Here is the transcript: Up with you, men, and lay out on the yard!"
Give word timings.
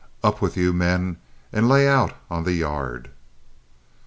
Up 0.23 0.41
with 0.41 0.57
you, 0.57 0.73
men, 0.73 1.17
and 1.53 1.69
lay 1.69 1.87
out 1.87 2.13
on 2.27 2.43
the 2.43 2.53
yard!" 2.53 3.11